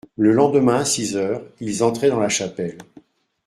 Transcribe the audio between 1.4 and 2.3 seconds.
ils entraient dans la